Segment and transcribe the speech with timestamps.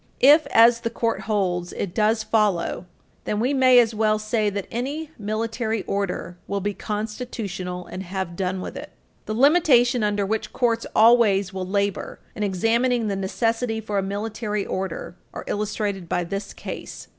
[0.21, 2.87] If, as the Court holds, it does follow,
[3.25, 8.35] then we may as well say that any military order will be constitutional, and have
[8.35, 8.89] done with it.
[9.27, 14.65] The limitation under which courts always will labor in examining the necessity for a military
[14.65, 17.07] order are illustrated by this case.